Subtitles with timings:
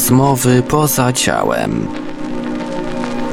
[0.00, 1.86] Rozmowy poza ciałem.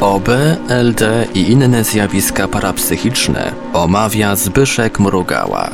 [0.01, 0.29] OB,
[0.69, 5.69] LD i inne zjawiska parapsychiczne omawia Zbyszek Mrugała.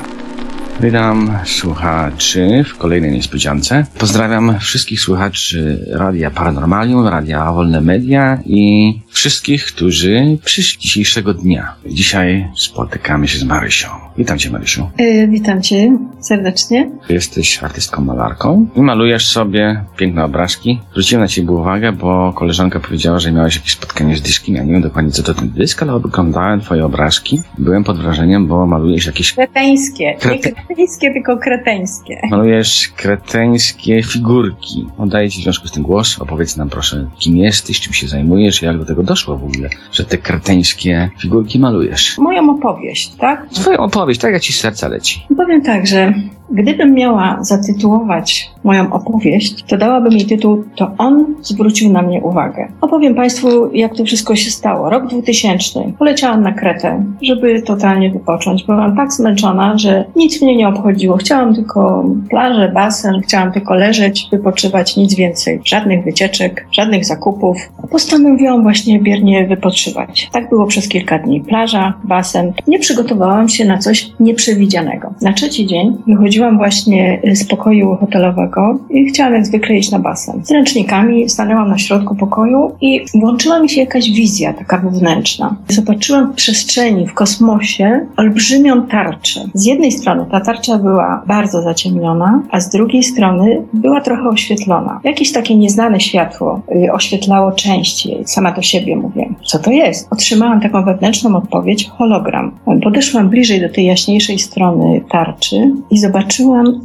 [0.80, 3.86] Witam słuchaczy w kolejnej niespodziance.
[4.00, 11.76] Pozdrawiam wszystkich słuchaczy Radia Paranormalium, Radia Wolne Media i wszystkich, którzy przyszli dzisiejszego dnia.
[11.86, 13.88] Dzisiaj spotykamy się z Marysią.
[14.18, 14.90] Witam Cię Marysiu.
[14.98, 16.92] Yy, witam Cię serdecznie.
[17.10, 20.80] Jesteś artystką malarką i malujesz sobie piękne obrazki.
[20.92, 24.56] Zwróciłem na Ciebie uwagę, bo koleżanka powiedziała, że miałeś jakieś spotkanie z dyskiem.
[24.56, 27.42] Ja nie wiem dokładnie co to ten dysk, ale oglądałem Twoje obrazki.
[27.58, 29.34] Byłem pod wrażeniem, bo malujesz jakieś...
[29.34, 30.16] Kreteńskie.
[30.20, 30.50] Krete...
[30.50, 32.22] Nie kreteńskie, tylko kreteńskie.
[32.32, 34.88] Malujesz kreteńskie figurki.
[34.98, 36.20] Oddaję Ci w związku z tym głos.
[36.20, 40.04] Opowiedz nam proszę, kim jesteś, czym się zajmujesz, jak do tego doszło w ogóle, że
[40.06, 42.18] te kreteńskie figurki malujesz.
[42.18, 43.50] Moją opowieść, tak?
[43.50, 45.26] Twoją opowieść, tak jak Ci z serca leci.
[45.38, 46.14] Powiem tak, że
[46.52, 52.68] gdybym miała zatytułować moją opowieść, to dałabym jej tytuł To on zwrócił na mnie uwagę.
[52.82, 54.90] Opowiem Państwu, jak to wszystko się stało.
[54.90, 55.80] Rok 2000.
[56.00, 58.64] Poleciałam na Kretę, żeby totalnie wypocząć.
[58.64, 61.18] Byłam tak zmęczona, że nic mnie nie obchodziło.
[61.18, 65.62] Chciałam tylko plażę, basen, chciałam tylko leżeć, wypoczywać, nic więcej.
[65.66, 67.58] Żadnych wycieczek, żadnych zakupów.
[67.92, 70.30] Postanowiłam właśnie biernie wypoczywać.
[70.32, 71.42] Tak było przez kilka dni.
[71.42, 72.54] Plaża, basen.
[72.68, 75.14] Nie przygotowałam się na coś nieprzewidzianego.
[75.22, 80.46] Na trzeci dzień wychodziłam właśnie z pokoju hotelowego i chciałam jak zwykle iść na basen.
[80.46, 85.56] Z ręcznikami stanęłam na środku pokoju i włączyła mi się jakaś wizja taka wewnętrzna.
[85.68, 89.40] Zobaczyłam w przestrzeni, w kosmosie olbrzymią tarczę.
[89.54, 95.00] Z jednej strony ta tarcza była bardzo zaciemniona, a z drugiej strony była trochę oświetlona.
[95.04, 98.24] Jakieś takie nieznane światło y, oświetlało część jej.
[98.26, 99.30] Sama do siebie mówię.
[99.46, 100.08] Co to jest?
[100.12, 102.52] Otrzymałam taką wewnętrzną odpowiedź, hologram.
[102.84, 106.23] Podeszłam bliżej do tej jaśniejszej strony tarczy i zobaczyłam,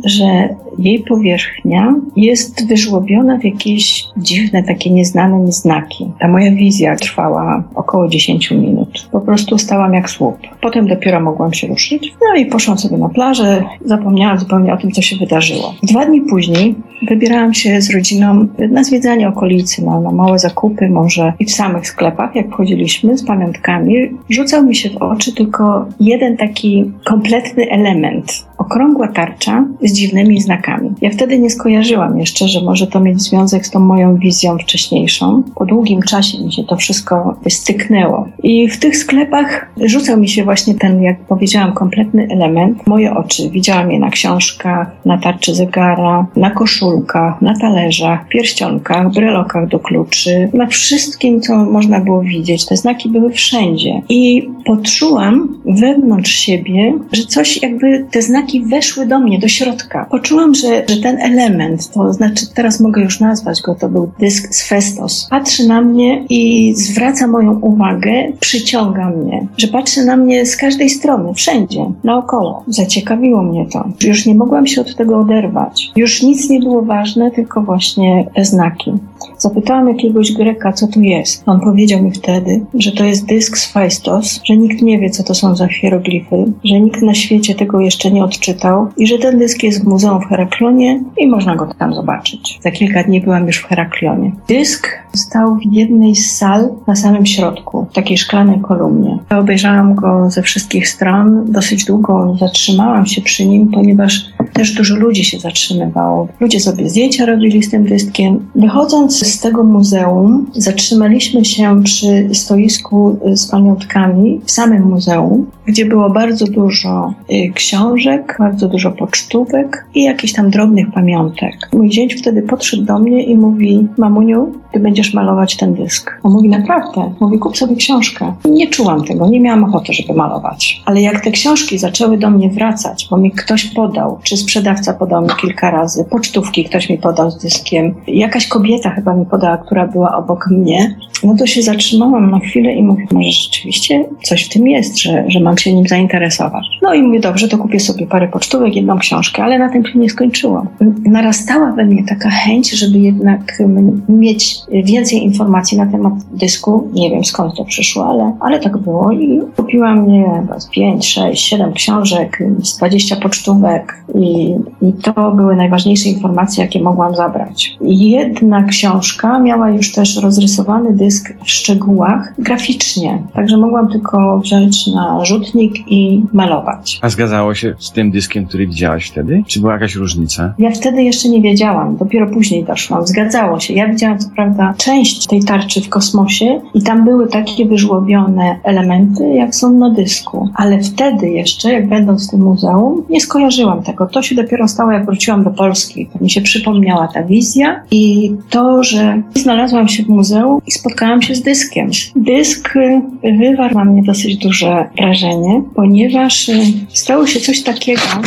[0.05, 6.11] że jej powierzchnia jest wyżłobiona w jakieś dziwne, takie nieznane mi znaki.
[6.21, 9.09] Ta moja wizja trwała około 10 minut.
[9.13, 10.37] Po prostu stałam jak słup.
[10.61, 12.15] Potem dopiero mogłam się ruszyć.
[12.29, 13.65] No i poszłam sobie na plażę.
[13.85, 15.75] Zapomniałam zupełnie o tym, co się wydarzyło.
[15.83, 16.75] Dwa dni później
[17.09, 21.87] wybierałam się z rodziną na zwiedzanie okolicy, na, na małe zakupy, może i w samych
[21.87, 23.95] sklepach, jak wchodziliśmy z pamiątkami.
[24.29, 28.48] Rzucał mi się w oczy tylko jeden taki kompletny element.
[28.59, 30.91] Okrągła tarcza z dziwnymi znakami.
[31.01, 35.43] Ja wtedy nie skojarzyłam jeszcze, że może to mieć związek z tą moją wizją wcześniejszą.
[35.55, 38.29] Po długim czasie mi się to wszystko styknęło.
[38.43, 42.87] I w tych sklepach rzucał mi się właśnie ten, jak powiedziałam, kompletny element.
[42.87, 43.51] Moje oczy.
[43.51, 50.51] Widziałam je na książkach, na tarczy zegara, na koszulkach, na talerzach, pierścionkach, brelokach do kluczy,
[50.55, 52.67] na wszystkim, co można było widzieć.
[52.67, 54.03] Te znaki były wszędzie.
[54.09, 60.07] I poczułam wewnątrz siebie, że coś jakby te znaki weszły do mnie, do środka.
[60.11, 64.55] Poczułam, że, że ten element, to znaczy teraz mogę już nazwać go, to był dysk
[64.55, 70.47] z Festos, patrzy na mnie i zwraca moją uwagę, przyciąga mnie, że patrzy na mnie
[70.47, 72.65] z każdej strony, wszędzie, naokoło.
[72.67, 73.89] Zaciekawiło mnie to.
[74.05, 75.91] Już nie mogłam się od tego oderwać.
[75.97, 78.93] Już nic nie było ważne, tylko właśnie te znaki.
[79.39, 81.43] Zapytałam jakiegoś Greka, co tu jest.
[81.47, 85.23] On powiedział mi wtedy, że to jest dysk z Festos, że nikt nie wie, co
[85.23, 89.39] to są za hieroglify, że nikt na świecie tego jeszcze nie odczytał i że ten
[89.39, 92.59] dysk jest w muzeum w Heraklonie i można go tam zobaczyć.
[92.63, 94.33] Za kilka dni byłam już w Heraklonie.
[94.49, 99.19] Dysk stał w jednej z sal na samym środku, w takiej szklanej kolumnie.
[99.31, 105.25] Obejrzałam go ze wszystkich stron, dosyć długo zatrzymałam się przy nim, ponieważ też dużo ludzi
[105.25, 106.29] się zatrzymywało.
[106.41, 108.49] Ludzie sobie zdjęcia robili z tym dyskiem.
[108.55, 116.11] Wychodząc z tego muzeum, zatrzymaliśmy się przy stoisku z pamiątkami w samym muzeum, gdzie było
[116.11, 117.15] bardzo dużo
[117.55, 121.55] książek, bardzo dużo pocztówek i jakichś tam drobnych pamiątek.
[121.73, 126.21] Mój zięć wtedy podszedł do mnie i mówi, mamuniu, ty będziesz malować ten dysk.
[126.23, 127.15] On mówi, naprawdę?
[127.21, 128.33] Mówi, kup sobie książkę.
[128.45, 130.83] Nie czułam tego, nie miałam ochoty, żeby malować.
[130.85, 135.23] Ale jak te książki zaczęły do mnie wracać, bo mi ktoś podał, czy sprzedawca podał
[135.23, 139.87] mi kilka razy, pocztówki ktoś mi podał z dyskiem, jakaś kobieta chyba mi podała, która
[139.87, 144.49] była obok mnie, no to się zatrzymałam na chwilę i mówię, może rzeczywiście coś w
[144.49, 146.65] tym jest, że, że mam się nim zainteresować.
[146.83, 150.11] No i mówię, dobrze, to kupię sobie pocztówek, jedną książkę, ale na tym się nie
[150.11, 150.67] skończyło.
[151.05, 153.63] Narastała we mnie taka chęć, żeby jednak
[154.09, 156.89] mieć więcej informacji na temat dysku.
[156.93, 161.49] Nie wiem skąd to przyszło, ale, ale tak było i kupiłam, nie wiem, 5, 6,
[161.49, 167.77] 7 książek, z 20 pocztówek i, i to były najważniejsze informacje, jakie mogłam zabrać.
[167.81, 175.25] Jedna książka miała już też rozrysowany dysk w szczegółach graficznie, także mogłam tylko wziąć na
[175.25, 176.99] rzutnik i malować.
[177.03, 179.43] A zgadzało się z tym tym dyskiem, który widziałaś wtedy?
[179.47, 180.55] Czy była jakaś różnica?
[180.59, 183.07] Ja wtedy jeszcze nie wiedziałam, dopiero później doszłam.
[183.07, 183.75] Zgadzało się.
[183.75, 189.29] Ja widziałam co prawda część tej tarczy w kosmosie i tam były takie wyżłobione elementy,
[189.29, 190.49] jak są na dysku.
[190.55, 194.07] Ale wtedy jeszcze, jak będąc w tym muzeum, nie skojarzyłam tego.
[194.07, 196.09] To się dopiero stało, jak wróciłam do Polski.
[196.13, 201.23] To mi się przypomniała ta wizja i to, że znalazłam się w muzeum i spotkałam
[201.23, 201.91] się z dyskiem.
[202.17, 203.01] Dysk y,
[203.39, 208.23] wywarł na mnie dosyć duże wrażenie, ponieważ y, stało się coś takiego, 贴墙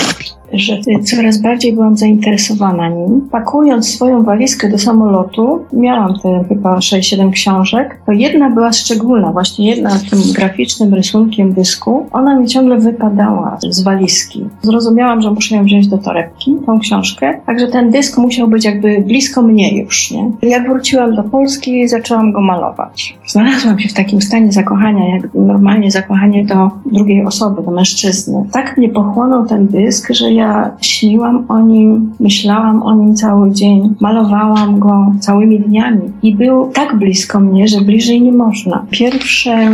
[0.54, 3.30] że coraz bardziej byłam zainteresowana nim.
[3.32, 9.70] Pakując swoją walizkę do samolotu, miałam te chyba 6-7 książek, to jedna była szczególna, właśnie
[9.70, 12.06] jedna tym graficznym rysunkiem dysku.
[12.12, 14.46] Ona mi ciągle wypadała z walizki.
[14.62, 19.04] Zrozumiałam, że muszę ją wziąć do torebki, tą książkę, także ten dysk musiał być jakby
[19.08, 20.32] blisko mnie już, nie?
[20.42, 23.18] Jak wróciłam do Polski, zaczęłam go malować.
[23.28, 28.46] Znalazłam się w takim stanie zakochania, jak normalnie zakochanie do drugiej osoby, do mężczyzny.
[28.52, 33.52] Tak mnie pochłonął ten dysk, że ja ja śniłam o nim, myślałam o nim cały
[33.52, 38.86] dzień, malowałam go całymi dniami i był tak blisko mnie, że bliżej nie można.
[38.90, 39.70] Pierwsze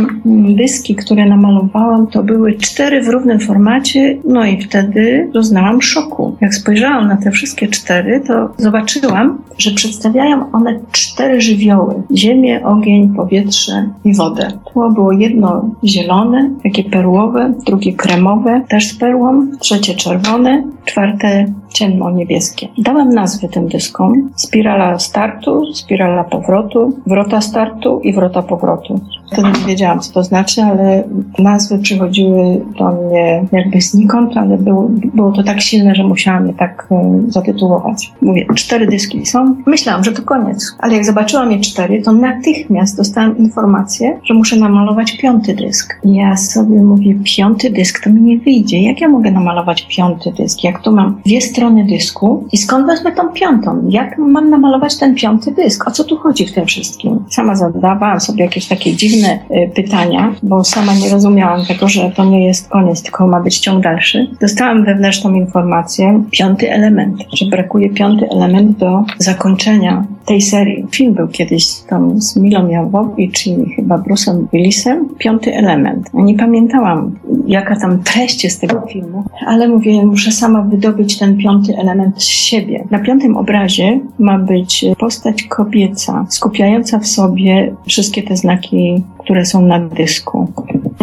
[0.56, 6.36] dyski, które namalowałam, to były cztery w równym formacie, no i wtedy doznałam szoku.
[6.40, 13.14] Jak spojrzałam na te wszystkie cztery, to zobaczyłam, że przedstawiają one cztery żywioły: ziemię, ogień,
[13.16, 14.52] powietrze i wodę.
[14.72, 22.68] Tło było jedno zielone, takie perłowe, drugie kremowe, też z perłą, trzecie czerwone, czwarte ciemno-niebieskie.
[22.78, 24.30] Dałem nazwy tym dyskom.
[24.36, 29.00] Spirala startu, spirala powrotu, wrota startu i wrota powrotu.
[29.32, 31.04] Wtedy nie wiedziałam, co to znaczy, ale
[31.38, 36.54] nazwy przychodziły do mnie jakby znikąd, ale było, było to tak silne, że musiałam je
[36.54, 38.12] tak um, zatytułować.
[38.22, 39.56] Mówię, cztery dyski są.
[39.66, 44.56] Myślałam, że to koniec, ale jak zobaczyłam je cztery, to natychmiast dostałam informację, że muszę
[44.56, 46.00] namalować piąty dysk.
[46.04, 48.82] I ja sobie mówię, piąty dysk to mi nie wyjdzie.
[48.82, 50.64] Jak ja mogę namalować piąty dysk?
[50.64, 53.88] Jak tu mam dwie strony dysku i skąd wezmę tą piątą?
[53.88, 55.88] Jak mam namalować ten piąty dysk?
[55.88, 57.24] O co tu chodzi w tym wszystkim?
[57.30, 62.24] Sama zadawałam sobie jakieś takie dziwne y, pytania, bo sama nie rozumiałam tego, że to
[62.24, 64.26] nie jest koniec, tylko ma być ciąg dalszy.
[64.40, 70.86] Dostałam wewnętrzną informację, piąty element, że brakuje piąty element do zakończenia tej serii.
[70.90, 76.10] Film był kiedyś tam z Milą Jawowicz i chyba Bruce'em Willisem, piąty element.
[76.14, 77.14] Nie pamiętałam,
[77.46, 82.26] jaka tam treść jest tego filmu, ale mówię, muszę sama wydobyć ten piąty element z
[82.26, 82.84] siebie.
[82.90, 89.62] Na piątym obrazie ma być postać kobieca, skupiająca w sobie wszystkie te znaki, które są
[89.62, 90.52] na dysku.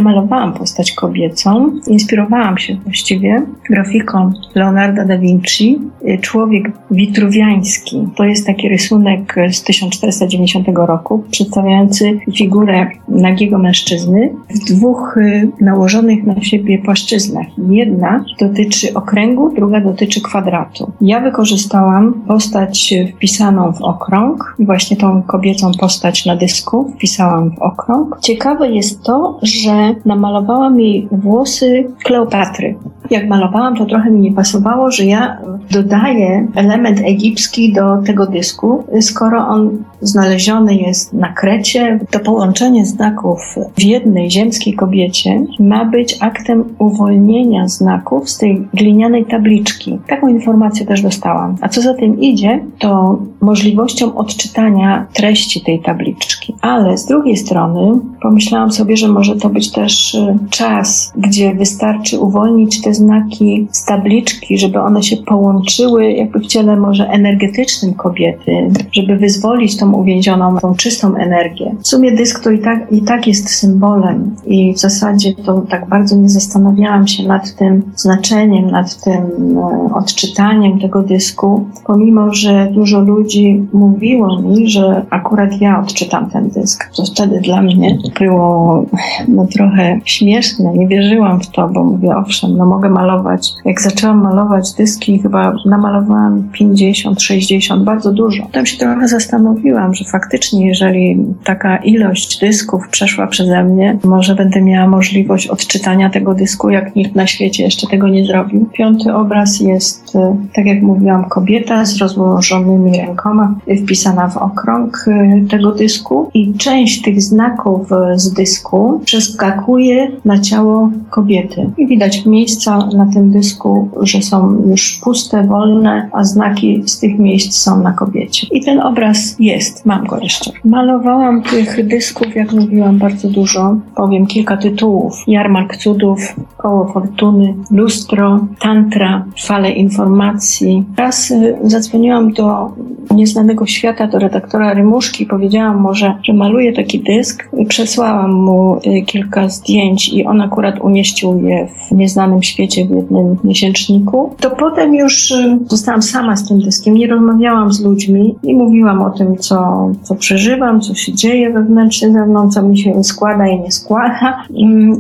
[0.02, 5.80] Malowałam postać kobiecą, inspirowałam się właściwie grafiką Leonarda da Vinci,
[6.22, 8.08] Człowiek Witruwiański.
[8.16, 9.15] To jest taki rysunek
[9.52, 17.48] z 1490 roku, przedstawiający figurę nagiego mężczyzny w dwóch y, nałożonych na siebie płaszczyznach.
[17.70, 20.92] Jedna dotyczy okręgu, druga dotyczy kwadratu.
[21.02, 28.18] Ja wykorzystałam postać wpisaną w okrąg, właśnie tą kobiecą postać na dysku wpisałam w okrąg.
[28.22, 32.76] Ciekawe jest to, że namalowałam jej włosy Kleopatry.
[33.10, 35.38] Jak malowałam, to trochę mi nie pasowało, że ja
[35.72, 42.00] dodaję element egipski do tego dysku, skoro on znaleziony jest na Krecie.
[42.12, 49.26] To połączenie znaków w jednej ziemskiej kobiecie ma być aktem uwolnienia znaków z tej glinianej
[49.26, 50.00] tabliczki.
[50.08, 51.56] Taką informację też dostałam.
[51.62, 56.56] A co za tym idzie, to możliwością odczytania treści tej tabliczki.
[56.62, 62.20] Ale z drugiej strony pomyślałam sobie, że może to być też y, czas, gdzie wystarczy
[62.20, 68.52] uwolnić te znaki z tabliczki, żeby one się połączyły jakby w ciele może energetycznym kobiety,
[68.92, 71.76] żeby wyzwolić tą uwięzioną, tą czystą energię.
[71.84, 75.90] W sumie dysk to i tak, i tak jest symbolem i w zasadzie to tak
[75.90, 79.14] bardzo nie zastanawiałam się nad tym znaczeniem, nad tym
[79.58, 86.50] e, odczytaniem tego dysku, pomimo, że dużo ludzi mówiło mi, że akurat ja odczytam ten
[86.50, 86.90] dysk.
[86.98, 88.86] To wtedy dla mnie było
[89.28, 93.54] no, trochę śmieszne, nie wierzyłam w to, bo mówię, owszem, no mogę malować.
[93.66, 98.44] Jak zaczęłam malować dyski, chyba namalowałam 50, 60, bardzo dużo.
[98.44, 104.62] Potem się trochę zastanowiłam, że faktycznie, jeżeli taka ilość dysków przeszła przeze mnie, może będę
[104.62, 108.70] miała możliwość odczytania tego dysku, jak nikt na świecie jeszcze tego nie zrobił.
[108.74, 115.46] Piąty obraz jest, e, tak jak mówiłam, kobieta z rozłożonymi rękoma, wpisana w okrąg e,
[115.50, 121.70] tego dysku i część tych znaków e, z dysku przeskakuje na ciało kobiety.
[121.78, 127.20] I widać miejsca na tym dysku, że są już puste, wolne, a znaki z tych
[127.20, 128.48] miejsc są na kobiecie.
[128.52, 130.52] I ten obraz jest mam go jeszcze.
[130.66, 133.78] Malowałam tych dysków, jak mówiłam, bardzo dużo.
[133.96, 135.24] Powiem kilka tytułów.
[135.28, 140.84] Jarmark Cudów, Koło Fortuny, Lustro, Tantra, Fale Informacji.
[140.98, 142.72] Raz y, zadzwoniłam do
[143.12, 147.50] nieznanego świata, do redaktora Rymuszki powiedziałam mu, że, że maluję taki dysk.
[147.68, 153.38] Przesłałam mu y, kilka zdjęć i on akurat umieścił je w nieznanym świecie w jednym
[153.44, 154.36] miesięczniku.
[154.40, 155.34] To potem już
[155.68, 160.16] zostałam sama z tym dyskiem, nie rozmawiałam z ludźmi i mówiłam o tym, co, co
[160.16, 164.44] przeżywam, co się dzieje wewnętrznie ze mną, co mi się składa i nie składa.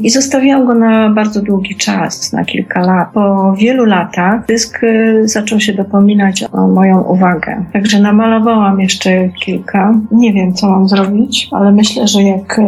[0.02, 3.10] I zostawiłam go na bardzo długi czas, na kilka lat.
[3.14, 7.66] Po wielu latach dysk y, zaczął się dopominać o moją uwagę.
[7.74, 10.00] Także namalowałam jeszcze kilka.
[10.12, 12.64] Nie wiem, co mam zrobić, ale myślę, że jak y,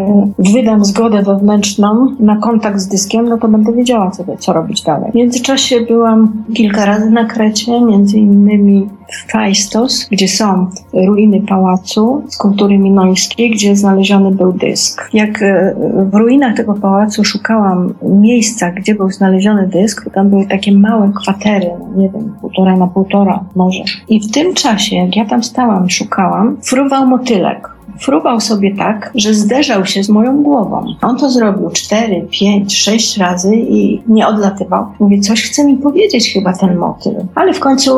[0.53, 5.11] wydam zgodę wewnętrzną na kontakt z dyskiem, no to będę wiedziała, co, co robić dalej.
[5.11, 12.23] W międzyczasie byłam kilka razy na Krecie, między innymi w Faistos, gdzie są ruiny pałacu
[12.29, 15.09] z kultury minojskiej, gdzie znaleziony był dysk.
[15.13, 15.75] Jak e,
[16.11, 21.11] w ruinach tego pałacu szukałam miejsca, gdzie był znaleziony dysk, to tam były takie małe
[21.15, 23.83] kwatery, no nie wiem, półtora na półtora może.
[24.09, 29.11] I w tym czasie, jak ja tam stałam i szukałam, fruwał motylek fruwał sobie tak,
[29.15, 30.85] że zderzał się z moją głową.
[31.01, 34.85] On to zrobił cztery, pięć, sześć razy i nie odlatywał.
[34.99, 37.13] Mówię, coś chce mi powiedzieć chyba ten motyl.
[37.35, 37.97] Ale w końcu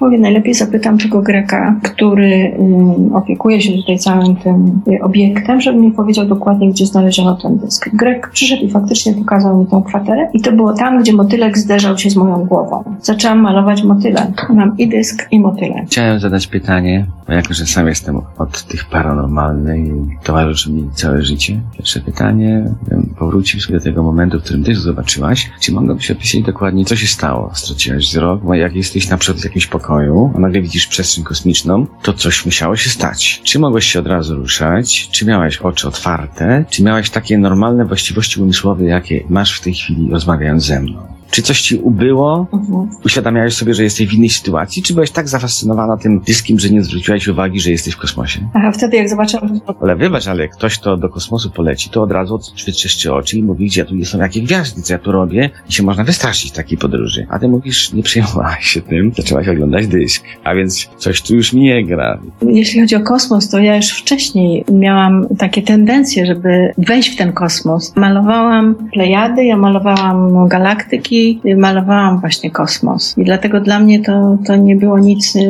[0.00, 5.78] mówię, najlepiej zapytam tego Greka, który um, opiekuje się tutaj całym tym y, obiektem, żeby
[5.78, 7.90] mi powiedział dokładnie, gdzie znaleziono ten dysk.
[7.92, 11.98] Grek przyszedł i faktycznie pokazał mi tą kwaterę i to było tam, gdzie motylek zderzał
[11.98, 12.84] się z moją głową.
[13.02, 14.32] Zaczęłam malować motyle.
[14.50, 15.84] Mam i dysk, i motyle.
[15.86, 20.90] Chciałem zadać pytanie, bo jako, że sam jestem od tych paranormalnych normalny i towarzyszy mi
[20.94, 21.60] całe życie.
[21.76, 22.74] Pierwsze pytanie,
[23.18, 25.50] powrócił sobie do tego momentu, w którym ty zobaczyłaś.
[25.60, 27.50] Czy mogłabyś opisać dokładnie, co się stało?
[27.54, 31.86] Straciłaś wzrok, bo jak jesteś na przykład w jakimś pokoju, a nagle widzisz przestrzeń kosmiczną,
[32.02, 33.40] to coś musiało się stać.
[33.44, 35.08] Czy mogłeś się od razu ruszać?
[35.12, 36.64] Czy miałeś oczy otwarte?
[36.70, 41.13] Czy miałeś takie normalne właściwości umysłowe, jakie masz w tej chwili rozmawiając ze mną?
[41.34, 42.46] Czy coś ci ubyło?
[42.52, 42.88] Mhm.
[43.04, 44.82] Uświadamiałeś sobie, że jesteś w innej sytuacji?
[44.82, 48.40] Czy byłeś tak zafascynowana tym dyskiem, że nie zwróciłaś uwagi, że jesteś w kosmosie?
[48.54, 49.60] Aha, wtedy jak zobaczyłam...
[49.80, 53.66] Ale wybacz, ale ktoś, kto do kosmosu poleci, to od razu wytrzeszczy oczy i mówi,
[53.66, 57.26] gdzie tu są jakie gwiazdy, co ja tu robię i się można wystraszyć takiej podróży.
[57.30, 60.24] A ty mówisz, nie przejmowałaś się tym, zaczęłaś oglądać dysk.
[60.44, 62.18] A więc coś tu już mi nie gra.
[62.42, 67.32] Jeśli chodzi o kosmos, to ja już wcześniej miałam takie tendencje, żeby wejść w ten
[67.32, 67.96] kosmos.
[67.96, 71.23] Malowałam plejady, ja malowałam galaktyki,
[71.56, 73.18] malowałam właśnie kosmos.
[73.18, 75.40] I dlatego dla mnie to, to nie było nic y,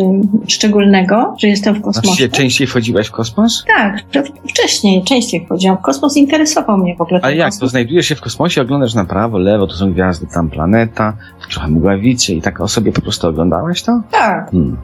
[0.47, 2.09] szczególnego, że jestem w kosmosie.
[2.09, 3.65] Znaczy częściej wchodziłaś w kosmos?
[3.77, 4.05] Tak,
[4.49, 6.17] wcześniej, częściej wchodziłam w kosmos.
[6.17, 7.57] Interesował mnie w ogóle Ale jak?
[7.57, 11.17] To znajdujesz się w kosmosie, oglądasz na prawo, lewo, to są gwiazdy, tam planeta,
[11.51, 14.03] trochę mgławicie i tak o sobie po prostu oglądałaś to?
[14.11, 14.51] Tak.
[14.51, 14.77] Hmm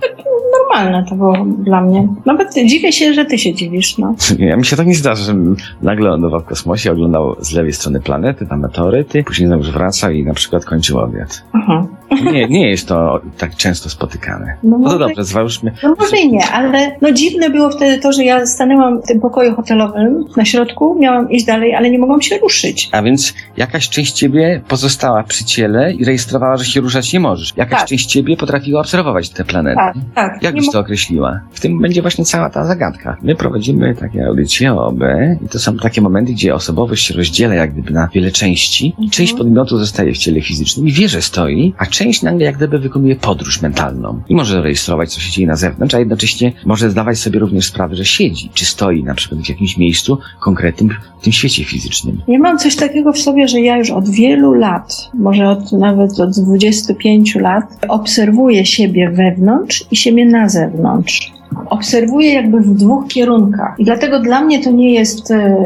[0.84, 2.08] normalne to było dla mnie.
[2.26, 4.14] Nawet dziwię się, że ty się dziwisz, no.
[4.38, 5.34] Ja mi się tak nie zdarza, że
[5.82, 10.25] nagle lądował w kosmosie, oglądał z lewej strony planety, tam meteoryty, później znowu wracał i
[10.25, 11.44] na przykład kończył obiad.
[11.52, 11.87] Aha.
[12.33, 14.57] Nie, nie jest to tak często spotykane.
[14.62, 15.73] No, no to dobrze, zważmy.
[15.83, 19.21] No może i nie, ale no dziwne było wtedy to, że ja stanęłam w tym
[19.21, 22.88] pokoju hotelowym na środku, miałam iść dalej, ale nie mogłam się ruszyć.
[22.93, 27.52] A więc jakaś część ciebie pozostała przy ciele i rejestrowała, że się ruszać nie możesz.
[27.57, 27.88] Jakaś tak.
[27.88, 29.76] część ciebie potrafiła obserwować te planety.
[29.76, 30.43] Tak, tak.
[30.43, 31.40] Jak byś to określiła?
[31.52, 33.17] W tym będzie właśnie cała ta zagadka.
[33.23, 35.00] My prowadzimy takie audycje OB
[35.45, 38.87] i to są takie momenty, gdzie osobowość się rozdziela jak gdyby na wiele części.
[38.87, 39.11] Mhm.
[39.11, 42.78] Część podmiotu zostaje w ciele fizycznym i wie, że stoi, a część nagle jak gdyby
[42.78, 47.19] wykonuje podróż mentalną i może rejestrować, co się dzieje na zewnątrz, a jednocześnie może zdawać
[47.19, 50.90] sobie również sprawę, że siedzi, czy stoi na przykład w jakimś miejscu konkretnym
[51.21, 52.23] w tym świecie fizycznym.
[52.28, 56.21] Ja mam coś takiego w sobie, że ja już od wielu lat, może od nawet
[56.21, 61.39] od 25 lat, obserwuję siebie wewnątrz i siebie na zewnątrz
[61.71, 63.75] obserwuję jakby w dwóch kierunkach.
[63.78, 65.57] I dlatego dla mnie to nie jest e,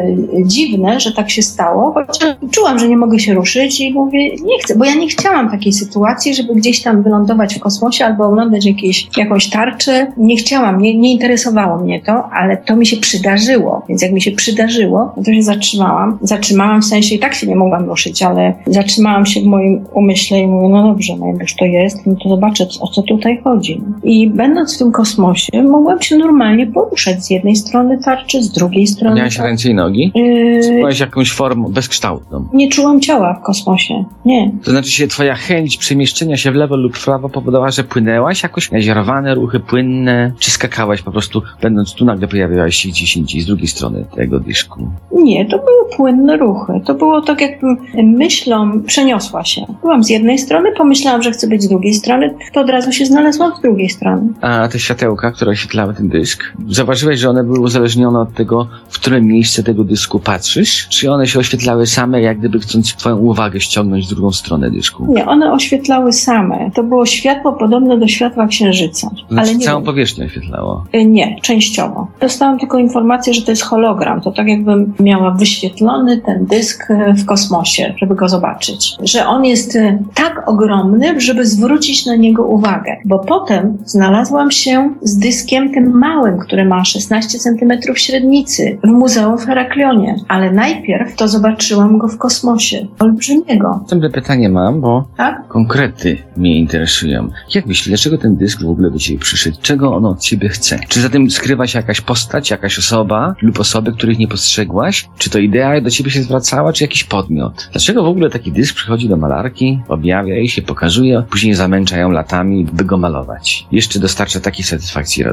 [0.45, 4.59] dziwne, że tak się stało, chociaż czułam, że nie mogę się ruszyć i mówię, nie
[4.63, 8.67] chcę, bo ja nie chciałam takiej sytuacji, żeby gdzieś tam wylądować w kosmosie albo oglądać
[8.67, 10.13] jakieś, jakąś tarczę.
[10.17, 13.83] Nie chciałam, nie, nie interesowało mnie to, ale to mi się przydarzyło.
[13.89, 16.19] Więc jak mi się przydarzyło, no to się zatrzymałam.
[16.23, 20.41] Zatrzymałam w sensie i tak się nie mogłam ruszyć, ale zatrzymałam się w moim umyśle
[20.41, 23.41] i mówię, no dobrze, no jak już to jest, no to zobaczę, o co tutaj
[23.45, 23.83] chodzi.
[24.03, 28.87] I będąc w tym kosmosie, mogłam się normalnie poruszać z jednej strony tarczy, z drugiej
[28.87, 29.17] strony.
[29.17, 30.13] Miałaś ręce i nogi?
[30.15, 30.75] Yy...
[30.77, 32.49] Byłaś jakąś formą bezkształtną?
[32.53, 34.05] Nie czułam ciała w kosmosie.
[34.25, 34.51] Nie.
[34.65, 38.43] To znaczy się twoja chęć przemieszczenia się w lewo lub w prawo powodowała, że płynęłaś
[38.43, 38.73] jakoś?
[38.73, 38.87] Miałaś
[39.35, 40.33] ruchy płynne?
[40.39, 44.41] Czy skakałaś po prostu, będąc tu nagle pojawiałaś się gdzieś indziej, z drugiej strony tego
[44.41, 44.89] dyszku?
[45.13, 46.73] Nie, to były płynne ruchy.
[46.85, 49.67] To było tak jakbym myślą przeniosła się.
[49.81, 53.07] Byłam z jednej strony, pomyślałam, że chcę być z drugiej strony, to od razu się
[53.07, 54.29] znalazłam z drugiej strony.
[54.41, 56.45] A te światełka, które się oświetlały ten dysk?
[56.69, 60.89] Zauważyłeś, że one były uzależnione od tego, w które miejsce tego dysku patrzysz?
[60.89, 65.07] Czy one się oświetlały same, jak gdyby chcąc twoją uwagę ściągnąć w drugą stronę dysku?
[65.09, 66.71] Nie, one oświetlały same.
[66.75, 69.11] To było światło podobne do światła księżyca.
[69.29, 69.87] Znaczy ale nie całą wiem.
[69.87, 70.85] powierzchnię oświetlało.
[70.95, 72.07] Y, Nie, częściowo.
[72.21, 74.21] Dostałam tylko informację, że to jest hologram.
[74.21, 78.97] To tak jakbym miała wyświetlony ten dysk y, w kosmosie, żeby go zobaczyć.
[79.03, 82.97] Że on jest y, tak ogromny, żeby zwrócić na niego uwagę.
[83.05, 89.39] Bo potem znalazłam się z dyskiem tym małym, który ma 16 cm średnicy w Muzeum
[89.39, 90.17] w Heraklionie.
[90.29, 92.87] Ale najpierw to zobaczyłam go w kosmosie.
[92.99, 95.49] Olbrzymiego, Następne pytanie mam, bo tak?
[95.49, 97.29] konkrety mnie interesują.
[97.55, 99.57] Jak myślisz, dlaczego ten dysk w ogóle do ciebie przyszedł?
[99.63, 100.79] Czego on od ciebie chce?
[100.89, 105.09] Czy za tym skrywa się jakaś postać, jakaś osoba lub osoby, których nie postrzegłaś?
[105.19, 107.69] Czy to idea do ciebie się zwracała, czy jakiś podmiot?
[107.73, 112.11] Dlaczego w ogóle taki dysk przychodzi do malarki, objawia jej się, pokazuje, później zamęcza ją
[112.11, 113.67] latami, by go malować?
[113.73, 115.25] Jeszcze dostarcza takiej satysfakcji i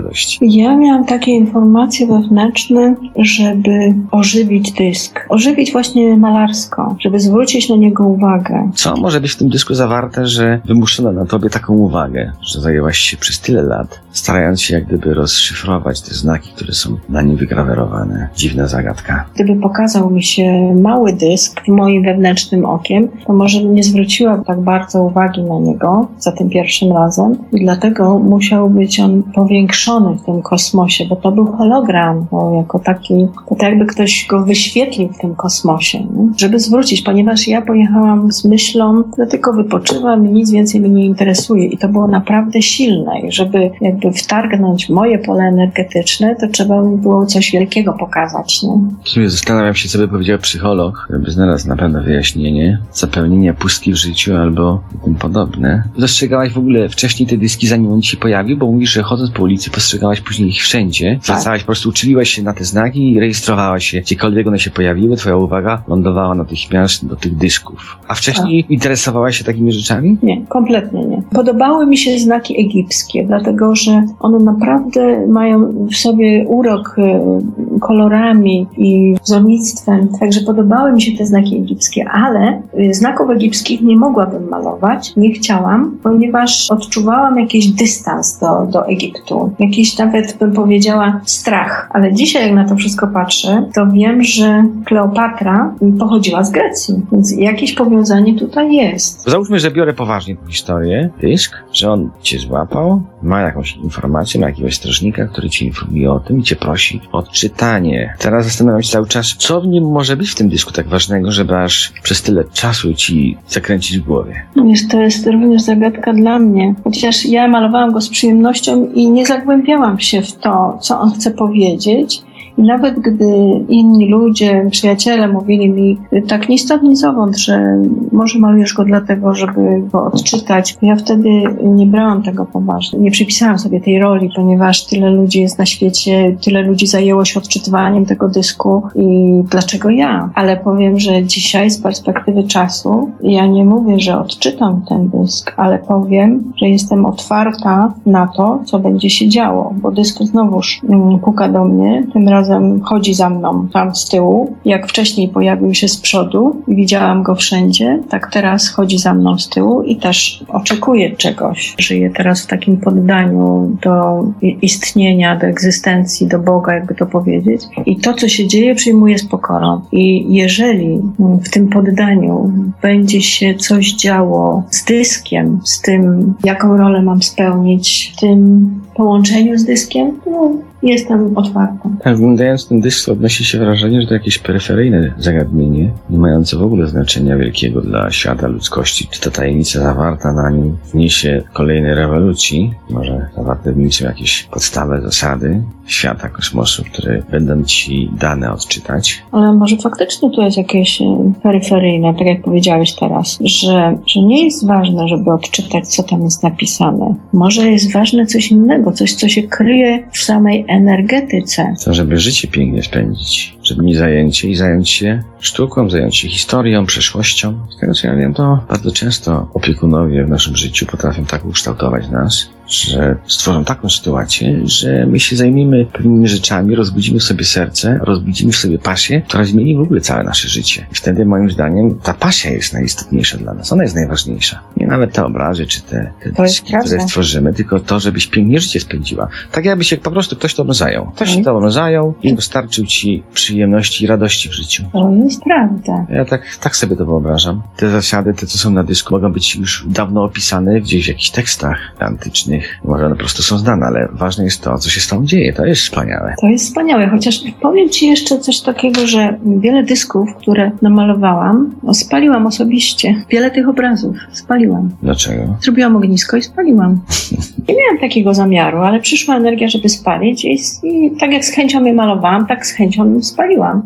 [0.42, 5.26] Ja miałam takie informacje wewnętrzne, żeby ożywić dysk.
[5.30, 8.72] Ożywić właśnie malarsko, żeby zwrócić na niego uwagę.
[8.76, 12.98] Co może być w tym dysku zawarte, że wymuszono na tobie taką uwagę, że zajęłaś
[12.98, 17.38] się przez tyle lat, starając się jak gdyby rozszyfrować te znaki, które są na nim
[17.38, 18.30] wygrawerowane?
[18.36, 19.26] Dziwna zagadka.
[19.36, 25.04] Gdyby pokazał mi się mały dysk moim wewnętrznym okiem, to może nie zwróciłam tak bardzo
[25.04, 30.42] uwagi na niego za tym pierwszym razem i dlatego musiał być on powiększony w tym
[30.42, 35.18] kosmosie, bo to był hologram, bo jako taki, to tak jakby ktoś go wyświetlił w
[35.18, 36.08] tym kosmosie,
[36.38, 41.06] żeby zwrócić, ponieważ ja pojechałam z myślą, że tylko wypoczywam i nic więcej mnie nie
[41.06, 46.82] interesuje i to było naprawdę silne i żeby jakby wtargnąć moje pole energetyczne, to trzeba
[46.82, 48.74] mi było coś wielkiego pokazać, nie?
[49.04, 53.94] W sumie zastanawiam się, co by powiedział psycholog, żeby znalazł na pewno wyjaśnienie, zapełnienie pustki
[53.94, 55.84] w życiu albo tym podobne.
[55.98, 59.44] Dostrzegałaś w ogóle wcześniej te dyski, zanim on się pojawił, bo mówisz, że chodząc po
[59.44, 61.20] ulicy postrzegałaś później ich wszędzie.
[61.24, 64.02] Zwracałaś, po prostu uczyliłaś się na te znaki i rejestrowałaś się.
[64.02, 67.98] Gdziekolwiek one się pojawiły, twoja uwaga lądowała natychmiast do tych dysków.
[68.08, 70.18] A wcześniej interesowałaś się takimi rzeczami?
[70.24, 71.22] Nie, kompletnie nie.
[71.32, 78.68] Podobały mi się znaki egipskie, dlatego że one naprawdę mają w sobie urok y, kolorami
[78.78, 84.50] i wzornictwem, także podobały mi się te znaki egipskie, ale y, znaków egipskich nie mogłabym
[84.50, 91.90] malować, nie chciałam, ponieważ odczuwałam jakiś dystans do, do Egiptu, jakiś nawet bym powiedziała strach,
[91.94, 97.38] ale dzisiaj jak na to wszystko patrzę, to wiem, że Kleopatra pochodziła z Grecji, więc
[97.38, 99.24] jakieś powiązanie tutaj jest.
[99.30, 104.48] Załóżmy, że biorę poważnie tę historię, dysk, że on cię złapał, ma jakąś informację, ma
[104.48, 108.14] jakiegoś strażnika, który cię informuje o tym i cię prosi o odczytanie.
[108.20, 111.32] Teraz zastanawiam się cały czas, co w nim może być w tym dysku tak ważnego,
[111.32, 114.42] żeby aż przez tyle czasu ci zakręcić w głowie.
[114.66, 116.76] Wiesz, to jest również zagadka dla mnie.
[116.84, 119.26] Chociaż ja malowałam go z przyjemnością i nie
[119.62, 122.22] zagłębiałam się w to, co on chce powiedzieć.
[122.58, 123.26] I nawet gdy
[123.70, 127.78] inni ludzie, przyjaciele mówili mi tak ni stąd, ni zowąd, że
[128.12, 131.30] może malujesz go dlatego, żeby go odczytać, ja wtedy
[131.64, 133.00] nie brałam tego poważnie.
[133.00, 137.40] Nie przypisałam sobie tej roli, ponieważ tyle ludzi jest na świecie, tyle ludzi zajęło się
[137.40, 140.30] odczytywaniem tego dysku i dlaczego ja?
[140.36, 145.80] Ale powiem, że dzisiaj z perspektywy czasu ja nie mówię, że odczytam ten dysk, ale
[145.80, 151.50] powiem, że jestem otwarta na to, co będzie się działo, bo dysk znowuż mm, puka
[151.50, 152.41] do mnie, tym razem
[152.84, 154.56] chodzi za mną tam z tyłu.
[154.66, 159.50] Jak wcześniej pojawił się z przodu widziałam go wszędzie, tak teraz chodzi za mną z
[159.50, 161.76] tyłu i też oczekuje czegoś.
[161.78, 167.62] Żyję teraz w takim poddaniu do istnienia, do egzystencji, do Boga, jakby to powiedzieć.
[167.86, 169.82] I to, co się dzieje, przyjmuję z pokorą.
[169.92, 172.52] I jeżeli w tym poddaniu
[172.82, 179.66] będzie się coś działo z dyskiem, z tym, jaką rolę mam spełnić tym połączeniu z
[179.66, 180.52] dyskiem, no,
[180.84, 181.90] jestem otwarta.
[182.04, 186.64] Tak, oglądając ten dysk odnosi się wrażenie, że to jakieś peryferyjne zagadnienie, nie mające w
[186.64, 189.08] ogóle znaczenia wielkiego dla świata ludzkości.
[189.12, 192.74] Czy to tajemnica zawarta na nim wniesie kolejnej rewolucji?
[192.90, 193.28] Może
[193.76, 199.24] nim są jakieś podstawy, zasady świata, kosmosu, które będą ci dane odczytać?
[199.32, 204.46] Ale może faktycznie tu jest jakieś e, peryferyjne, tak jak powiedziałeś teraz, że, że nie
[204.46, 207.16] jest ważne, żeby odczytać, co tam jest napisane.
[207.34, 211.74] Może jest ważne coś innego, coś, co się kryje w samej energetyce.
[211.76, 216.86] Chcę, żeby życie pięknie spędzić, żeby zająć się i zająć się sztuką, zająć się historią,
[216.86, 217.60] przeszłością.
[217.78, 222.10] Z tego co ja wiem, to bardzo często opiekunowie w naszym życiu potrafią tak ukształtować
[222.10, 228.00] nas, że stworzą taką sytuację, że my się zajmiemy pewnymi rzeczami, rozbudzimy w sobie serce,
[228.04, 230.86] rozbudzimy w sobie pasję, która zmieni w ogóle całe nasze życie.
[230.92, 234.60] I wtedy moim zdaniem ta pasja jest najistotniejsza dla nas, ona jest najważniejsza.
[234.78, 238.80] Nie nawet te obrazy, czy te, te dyski, które stworzymy, tylko to, żebyś pięknie życie
[238.80, 239.28] spędziła.
[239.52, 241.06] Tak jakby się po prostu ktoś tobą zajął.
[241.06, 241.56] Ktoś się Mhm.
[241.56, 244.84] tobą zajął i dostarczył ci przyjemności i radości w życiu.
[244.94, 246.06] To jest prawda.
[246.10, 247.62] Ja tak, tak sobie to wyobrażam.
[247.78, 251.30] Te zasady, te co są na dysku, mogą być już dawno opisane gdzieś w jakichś
[251.30, 252.80] tekstach antycznych.
[252.84, 255.54] Może one po prostu są znane, ale ważne jest to, co się z tą dzieje.
[255.54, 256.36] To jest wspaniałe.
[256.42, 261.94] To jest wspaniałe, chociaż powiem Ci jeszcze coś takiego, że wiele dysków, które namalowałam, no,
[261.94, 263.16] spaliłam osobiście.
[263.30, 264.90] Wiele tych obrazów spaliłam.
[265.04, 265.58] Dlaczego?
[265.62, 267.02] Zrobiłam ognisko i spaliłam.
[267.70, 271.86] Nie miałam takiego zamiaru, ale przyszła energia, żeby spalić i, i tak jak z chęcią
[271.86, 273.41] je malowałam, tak z chęcią spaliłam.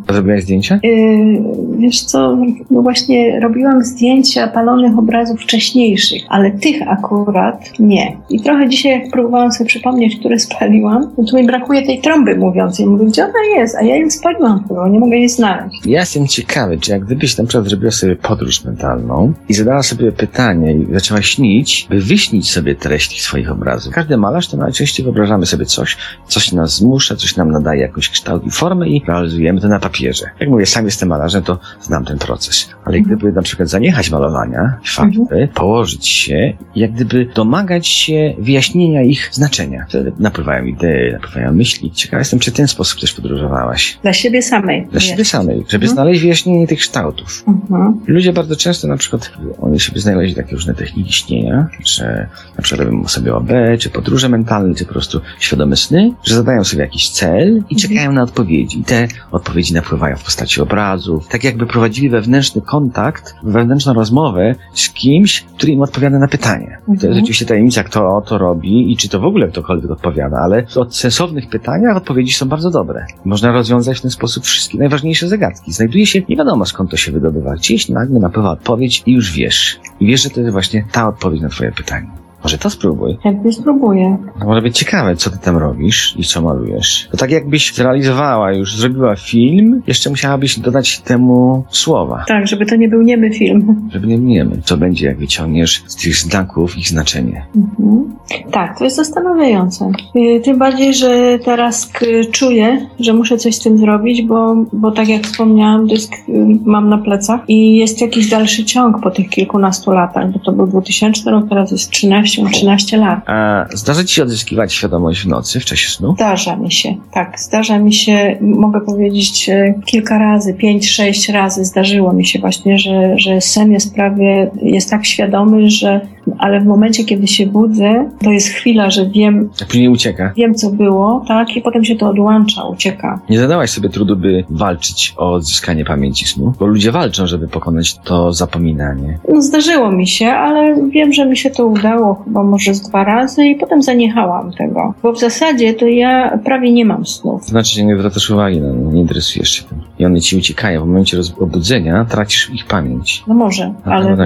[0.10, 0.80] Zrobiłaś zdjęcia?
[0.84, 1.44] Yy,
[1.78, 2.38] wiesz co,
[2.72, 8.18] no właśnie robiłam zdjęcia palonych obrazów wcześniejszych, ale tych akurat nie.
[8.30, 12.36] I trochę dzisiaj jak próbowałam sobie przypomnieć, które spaliłam, no to mi brakuje tej trąby
[12.36, 12.86] mówiącej.
[12.86, 13.76] Mówię, gdzie ona jest?
[13.76, 15.86] A ja ją spaliłam chyba, nie mogę jej znaleźć.
[15.86, 20.12] Ja jestem ciekawy, czy jak gdybyś na przykład zrobiła sobie podróż mentalną i zadała sobie
[20.12, 23.94] pytanie i zaczęła śnić, by wyśnić sobie treść swoich obrazów.
[23.94, 28.46] Każdy malarz to najczęściej wyobrażamy sobie coś, coś nas zmusza, coś nam nadaje jakiś kształt
[28.46, 30.26] i formę i realizujemy to na papierze.
[30.40, 32.70] Jak mówię, sam jestem malarzem, to znam ten proces.
[32.86, 33.18] Ale Mhm.
[33.18, 39.86] gdyby na przykład zaniechać malowania farby, położyć się jak gdyby domagać się wyjaśnienia ich znaczenia.
[39.90, 41.92] Wtedy napływają idee, napływają myśli.
[41.92, 43.98] Ciekawa jestem, czy w ten sposób też podróżowałaś.
[44.02, 44.88] Dla siebie samej.
[44.92, 45.92] Dla siebie samej, żeby Mhm.
[45.92, 47.44] znaleźć wyjaśnienie tych kształtów.
[47.48, 48.00] Mhm.
[48.08, 49.32] Ludzie bardzo często na przykład,
[49.62, 52.28] oni sobie znaleźli takie różne techniki śnienia, że
[52.58, 56.64] na przykład robią sobie OB, czy podróże mentalne, czy po prostu świadome sny, że zadają
[56.64, 58.80] sobie jakiś cel i czekają na odpowiedzi.
[58.80, 61.28] I te odpowiedzi napływają w postaci obrazów.
[61.28, 66.78] Tak jakby prowadzili wewnętrzny kontakt, wewnętrzną rozmowę z kimś, który im odpowiada na pytanie.
[66.86, 67.24] To jest Mhm.
[67.24, 71.50] oczywiście tajemnica, kto to robi i czy to w ogóle ktokolwiek odpowiada, ale w sensownych
[71.50, 73.06] pytaniach odpowiedzi są bardzo dobre.
[73.26, 75.74] Można rozwiązać w ten sposób wszystkie najważniejsze zagadki.
[75.74, 77.56] Znajduje się, nie wiadomo skąd to się wydobywa.
[77.56, 79.80] Gdzieś nagle napływa odpowiedź i już wiesz.
[80.00, 82.25] I wiesz, że to jest właśnie ta odpowiedź na twoje pytanie.
[82.46, 83.18] Może to spróbuj.
[83.26, 84.18] Jakby spróbuję.
[84.40, 87.08] To może być ciekawe, co ty tam robisz i co malujesz.
[87.12, 92.24] To tak jakbyś zrealizowała już, zrobiła film, jeszcze musiałabyś dodać temu słowa.
[92.28, 93.90] Tak, żeby to nie był niemy film.
[93.94, 97.46] Żeby nie wiemy, co będzie, jak wyciągniesz z tych znaków ich znaczenie.
[97.56, 98.16] Mhm.
[98.52, 99.92] Tak, to jest zastanawiające.
[100.16, 104.92] Y, Tym bardziej, że teraz k- czuję, że muszę coś z tym zrobić, bo, bo
[104.92, 109.30] tak jak wspomniałam, dysk y, mam na plecach i jest jakiś dalszy ciąg po tych
[109.30, 113.20] kilkunastu latach, bo to był 2000 rok, teraz jest 13, 13 lat.
[113.30, 116.14] A zdarza ci się odzyskiwać świadomość w nocy, w czasie snu?
[116.16, 121.66] Zdarza mi się, tak, zdarza mi się, mogę powiedzieć e, kilka razy, pięć, sześć razy
[121.66, 126.02] zdarzyło mi się właśnie, że, że sen jest prawie, jest tak świadomy, że,
[126.38, 130.34] ale w momencie, kiedy się budzę, to jest chwila, że wiem, A później ucieka.
[130.38, 133.20] wiem co było, tak, i potem się to odłącza, ucieka.
[133.30, 136.54] Nie zadałaś sobie trudu, by walczyć o odzyskanie pamięci snu?
[136.60, 139.20] Bo ludzie walczą, żeby pokonać to zapominanie.
[139.30, 143.04] No, zdarzyło mi się, ale wiem, że mi się to udało chyba może z dwa
[143.04, 144.94] razy i potem zaniechałam tego.
[145.04, 147.42] Bo w zasadzie to ja prawie nie mam snów.
[147.42, 149.78] To znaczy, że nie zwracasz uwagi na nie, nie interesujesz się tym.
[150.00, 150.84] I one ci uciekają.
[150.84, 153.24] W momencie obudzenia tracisz ich pamięć.
[153.28, 154.18] No może, A ale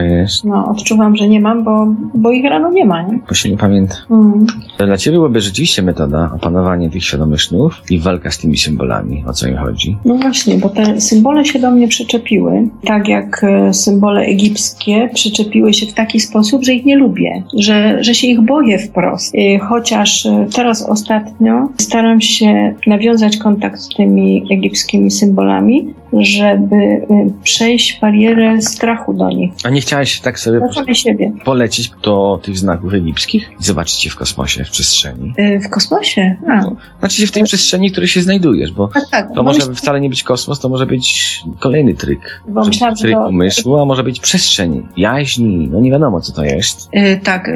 [0.43, 3.19] no, odczuwam, że nie mam, bo, bo ich rano nie ma, nie?
[3.27, 3.95] bo się nie pamięta.
[4.11, 4.45] Mm.
[4.77, 9.23] Dla ciebie byłaby rzeczywiście metoda opanowania tych świadomych snów i walka z tymi symbolami.
[9.27, 9.97] O co im chodzi?
[10.05, 15.73] No właśnie, bo te symbole się do mnie przyczepiły, tak jak e, symbole egipskie przyczepiły
[15.73, 19.35] się w taki sposób, że ich nie lubię, że, że się ich boję wprost.
[19.35, 27.05] E, Chociaż e, teraz ostatnio staram się nawiązać kontakt z tymi egipskimi symbolami, żeby e,
[27.43, 31.31] przejść barierę strachu do nich, A nie chciałaś tak sobie po siebie.
[31.45, 35.33] polecieć do tych znaków egipskich i zobaczyć je w kosmosie, w przestrzeni?
[35.65, 36.35] W kosmosie?
[36.49, 36.61] A,
[36.99, 39.33] Znaczy się w tej przestrzeni, w której się znajdujesz, bo tak, tak.
[39.35, 42.43] to może myśl- wcale nie być kosmos, to może być kolejny tryk.
[42.47, 46.89] bo myślałam, Tryk umysłu, a może być przestrzeń, jaźni, no nie wiadomo co to jest.
[46.91, 47.51] E, Tak,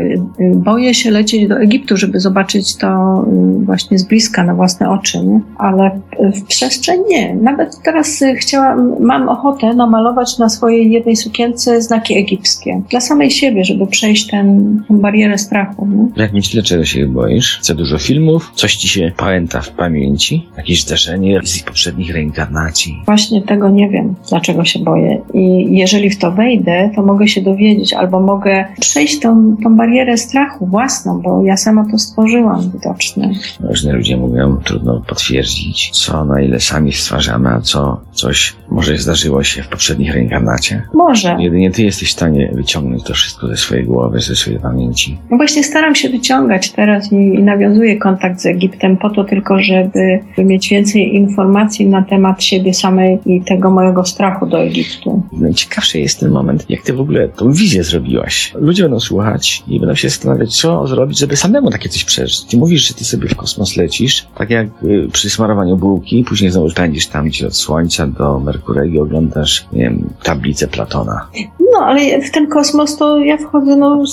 [0.56, 5.20] boję się lecieć do Egiptu, żeby zobaczyć to e, właśnie z bliska, na własne oczy,
[5.26, 5.42] nie?
[5.58, 6.00] ale
[6.36, 7.36] w- przestrzeń nie.
[7.36, 12.82] Nawet teraz e, chciałam, mam ochotę namalować na swojej jednej sukience znaki egipskie.
[12.90, 15.88] Dla samej siebie, żeby przejść ten, tę barierę strachu.
[15.88, 16.24] Nie?
[16.24, 17.60] Jak myślisz, dlaczego się boisz?
[17.62, 18.52] Za dużo filmów?
[18.56, 20.48] Coś ci się pamięta w pamięci?
[20.58, 23.02] Jakieś zdarzenie z ich poprzednich reinkarnacji?
[23.06, 25.22] Właśnie tego nie wiem, dlaczego się boję.
[25.34, 30.03] I jeżeli w to wejdę, to mogę się dowiedzieć, albo mogę przejść tą, tą barierę
[30.18, 33.32] strachu własną, bo ja sama to stworzyłam widocznie.
[33.60, 39.44] Różni ludzie mówią, trudno potwierdzić, co na ile sami stwarzamy, a co coś może zdarzyło
[39.44, 40.84] się w poprzednich reinkarnacie?
[40.94, 41.36] Może.
[41.40, 45.18] Jedynie ty jesteś w stanie wyciągnąć to wszystko ze swojej głowy, ze swojej pamięci.
[45.32, 49.60] No właśnie staram się wyciągać teraz i, i nawiązuję kontakt z Egiptem po to tylko,
[49.60, 55.24] żeby mieć więcej informacji na temat siebie samej i tego mojego strachu do Egiptu.
[55.32, 58.54] Najciekawszy jest ten moment, jak ty w ogóle tą wizję zrobiłaś.
[58.56, 62.44] Ludzie będą słuchać i będą się zastanawiać, co zrobić, żeby samemu takie coś przeżyć.
[62.44, 66.52] Ty mówisz, że ty sobie w kosmos lecisz, tak jak y, przy smarowaniu bułki, później
[66.52, 71.28] znowu pędzisz tam gdzie od Słońca do Merkurego i oglądasz, nie wiem, tablicę Platona.
[71.60, 74.04] No, ale w ten kosmos to ja wchodzę no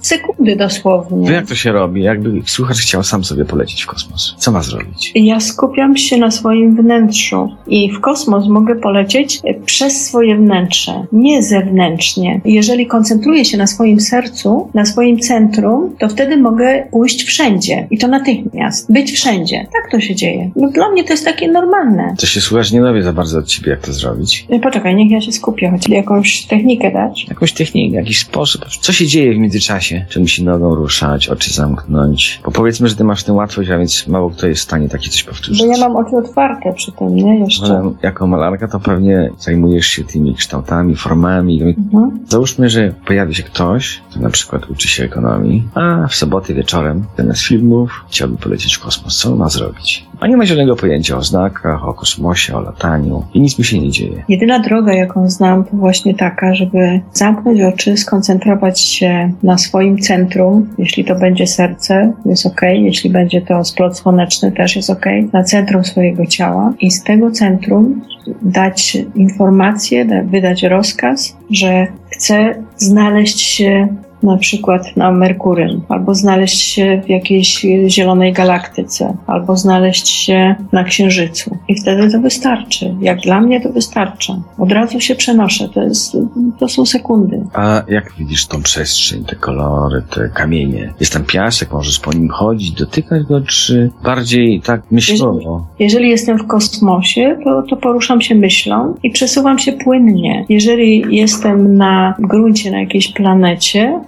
[0.00, 1.30] sekundy To dosłownie.
[1.32, 2.02] jak to się robi?
[2.02, 4.34] Jakby słuchacz chciał sam sobie polecieć w kosmos.
[4.38, 5.12] Co ma zrobić?
[5.14, 11.06] Ja skupiam się na swoim wnętrzu i w kosmos mogę polecieć e, przez swoje wnętrze,
[11.12, 12.40] nie zewnętrznie.
[12.44, 17.98] Jeżeli koncentruję się na swoim sercu, na swoim centrum, to wtedy mogę pójść wszędzie i
[17.98, 19.66] to natychmiast, być wszędzie.
[19.72, 20.50] Tak to się dzieje.
[20.56, 22.14] No, dla mnie to jest takie normalne.
[22.18, 24.46] To się słuchacz nie dowie za bardzo od ciebie, jak to zrobić.
[24.50, 27.26] E, Poczekaj, niech ja się skupię, choć jakąś technikę dać.
[27.28, 28.64] Jakąś technikę, jakiś sposób.
[28.80, 29.89] Co się dzieje w międzyczasie?
[30.08, 32.40] Czy musi nogą ruszać, oczy zamknąć?
[32.44, 35.10] Bo powiedzmy, że ty masz tę łatwość, a więc mało kto jest w stanie takie
[35.10, 35.58] coś powtórzyć.
[35.58, 37.40] Bo ja mam oczy otwarte przy tym, nie?
[37.40, 37.78] Jeszcze.
[37.78, 41.62] Ale jako malarka to pewnie zajmujesz się tymi kształtami, formami.
[41.62, 42.20] Mhm.
[42.28, 47.04] Załóżmy, że pojawi się ktoś, kto na przykład uczy się ekonomii, a w sobotę wieczorem
[47.16, 49.18] zamiast filmów chciałby polecieć w kosmos.
[49.18, 50.06] Co on ma zrobić?
[50.20, 53.78] A nie ma zielonego pojęcia o znakach, o kosmosie, o lataniu i nic mu się
[53.78, 54.24] nie dzieje.
[54.28, 60.68] Jedyna droga, jaką znam, to właśnie taka, żeby zamknąć oczy, skoncentrować się na swoim centrum.
[60.78, 62.60] Jeśli to będzie serce, jest ok.
[62.62, 65.06] Jeśli będzie to splot słoneczny, też jest ok.
[65.32, 68.02] Na centrum swojego ciała i z tego centrum
[68.42, 73.88] dać informację, da- wydać rozkaz, że chcę znaleźć się
[74.22, 80.84] na przykład na Merkurym, albo znaleźć się w jakiejś zielonej galaktyce, albo znaleźć się na
[80.84, 81.56] Księżycu.
[81.68, 82.94] I wtedy to wystarczy.
[83.00, 84.36] Jak dla mnie to wystarcza.
[84.58, 85.68] Od razu się przenoszę.
[85.68, 86.16] To, jest,
[86.58, 87.42] to są sekundy.
[87.54, 90.92] A jak widzisz tą przestrzeń, te kolory, te kamienie?
[91.00, 95.66] Jest tam piasek, możesz po nim chodzić, dotykać go, czy bardziej tak myślowo?
[95.78, 100.44] Jeżeli jestem w kosmosie, to, to poruszam się myślą i przesuwam się płynnie.
[100.48, 104.00] Jeżeli jestem na gruncie, na jakiejś planecie,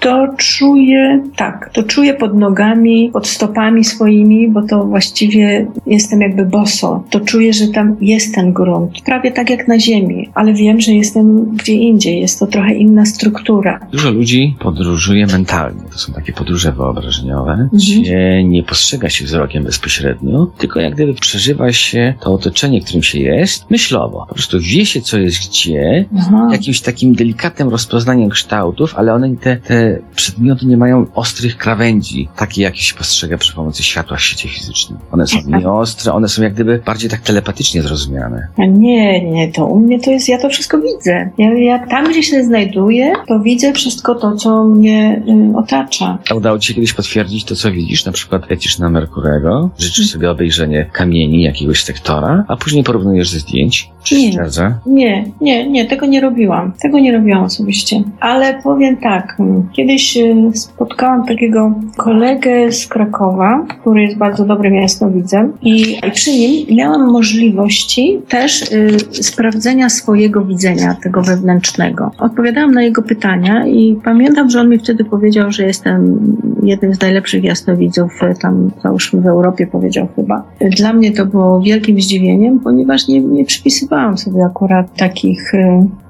[0.00, 6.44] to czuję, tak, to czuję pod nogami, pod stopami swoimi, bo to właściwie jestem jakby
[6.44, 7.04] boso.
[7.10, 9.00] To czuję, że tam jest ten grunt.
[9.04, 12.20] Prawie tak jak na Ziemi, ale wiem, że jestem gdzie indziej.
[12.20, 13.80] Jest to trochę inna struktura.
[13.92, 15.82] Dużo ludzi podróżuje mentalnie.
[15.92, 21.72] To są takie podróże wyobrażeniowe, gdzie nie postrzega się wzrokiem bezpośrednio, tylko jak gdyby przeżywa
[21.72, 24.26] się to otoczenie, w którym się jest, myślowo.
[24.28, 26.48] Po prostu wie się, co jest gdzie, Aha.
[26.52, 32.62] jakimś takim delikatnym rozpoznaniem kształtów, ale one, te, te przedmioty nie mają ostrych krawędzi, takie
[32.62, 34.98] jakie się postrzega przy pomocy światła w świecie fizycznym.
[35.12, 38.48] One są nieostre, one są jak gdyby bardziej tak telepatycznie zrozumiane.
[38.58, 41.30] Nie, nie, to u mnie to jest, ja to wszystko widzę.
[41.38, 46.18] Ja, ja tam, gdzie się znajduję, to widzę wszystko to, co mnie y, otacza.
[46.30, 48.04] A udało ci się kiedyś potwierdzić to, co widzisz?
[48.04, 53.38] Na przykład lecisz na Merkurego, życzysz sobie obejrzenie kamieni jakiegoś sektora, a później porównujesz ze
[53.38, 53.90] zdjęć.
[54.06, 54.78] Czy się Nie.
[54.86, 56.72] Nie, nie, nie, tego nie robiłam.
[56.82, 58.02] Tego nie robiłam osobiście.
[58.20, 59.05] Ale powiem tak,
[59.40, 66.30] mm, kiedyś y, spotkałam takiego kolegę z Krakowa, który jest bardzo dobrym jasnowidzem i, przy
[66.30, 72.10] nim miałam możliwości też y, sprawdzenia swojego widzenia, tego wewnętrznego.
[72.18, 76.18] Odpowiadałam na jego pytania i pamiętam, że on mi wtedy powiedział, że jestem
[76.62, 80.42] jednym z najlepszych jasnowidzów, y, tam załóżmy w Europie powiedział chyba.
[80.76, 85.52] Dla mnie to było wielkim zdziwieniem, ponieważ nie, nie przypisywałam sobie akurat takich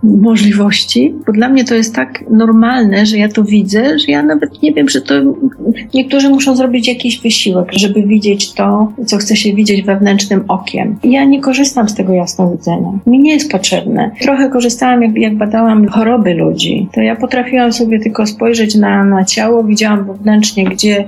[0.07, 4.63] możliwości, bo dla mnie to jest tak normalne, że ja to widzę, że ja nawet
[4.63, 5.15] nie wiem, że to
[5.95, 10.99] niektórzy muszą zrobić jakiś wysiłek, żeby widzieć to, co chce się widzieć wewnętrznym okiem.
[11.05, 12.99] Ja nie korzystam z tego jasnowidzenia.
[13.07, 14.11] Mi nie jest potrzebne.
[14.21, 19.25] Trochę korzystałam, jak, jak badałam choroby ludzi, to ja potrafiłam sobie tylko spojrzeć na, na
[19.25, 21.05] ciało, widziałam wewnętrznie, gdzie, y,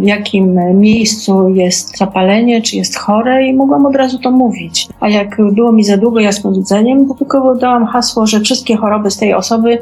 [0.00, 4.88] w jakim miejscu jest zapalenie, czy jest chore i mogłam od razu to mówić.
[5.00, 9.16] A jak było mi za długo jasnowidzeniem, to tylko dałam hasło, że wszystkie choroby z
[9.16, 9.78] tej osoby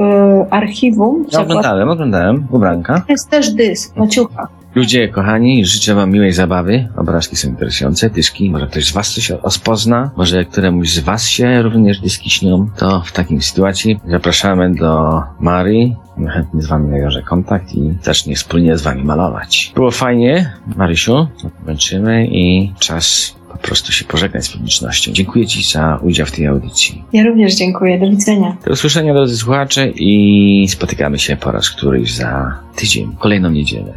[0.50, 1.26] archiwum.
[1.32, 2.46] Ja oglądałem, oglądałem.
[2.50, 3.02] Ubranka.
[3.06, 4.48] To jest też dysk, maciucha.
[4.74, 6.88] Ludzie, kochani, życzę wam miłej zabawy.
[6.96, 8.50] Obrazki są interesujące, dyszki.
[8.50, 12.68] Może ktoś z was coś rozpozna, może któremuś z was się również dyski śnią.
[12.76, 15.96] To w takim sytuacji zapraszamy do Marii.
[16.32, 19.72] Chętnie z wami nawiążę kontakt i zacznie wspólnie z wami malować.
[19.74, 21.26] Było fajnie, Marysiu.
[21.66, 25.12] Kończymy i czas po prostu się pożegnać z publicznością.
[25.12, 27.04] Dziękuję ci za udział w tej audycji.
[27.12, 28.00] Ja również dziękuję.
[28.00, 28.56] Do widzenia.
[28.66, 33.92] Do usłyszenia, drodzy słuchacze, i spotykamy się po raz któryś za tydzień, kolejną niedzielę.